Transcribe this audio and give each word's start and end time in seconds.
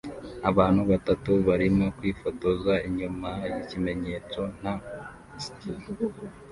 Abantu 0.49 0.81
batatu 0.91 1.31
barimo 1.47 1.85
kwifotoza 1.97 2.73
inyuma 2.87 3.29
yikimenyetso 3.53 4.41
"nta 4.59 4.73
ski" 5.43 5.71